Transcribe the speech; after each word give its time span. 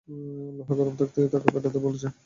লোহা 0.57 0.73
গরম 0.75 0.95
থাকতেই 0.99 1.27
তাতে 1.29 1.49
পেটাতে 1.53 1.79
বলছে। 1.79 2.07